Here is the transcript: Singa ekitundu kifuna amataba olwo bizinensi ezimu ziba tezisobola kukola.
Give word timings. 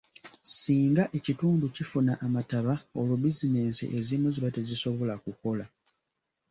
Singa 0.61 1.03
ekitundu 1.17 1.65
kifuna 1.75 2.13
amataba 2.25 2.73
olwo 2.99 3.15
bizinensi 3.23 3.83
ezimu 3.97 4.27
ziba 4.33 4.49
tezisobola 4.57 5.13
kukola. 5.23 5.65